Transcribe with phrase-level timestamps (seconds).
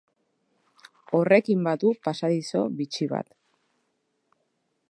[1.17, 3.33] Horrekin badu pasadizo bitxi bat.